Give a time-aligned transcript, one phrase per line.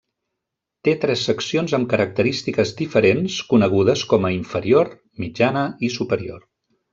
[0.87, 4.91] Té tres seccions amb característiques diferents conegudes com a inferior,
[5.27, 6.43] mitjana i superior.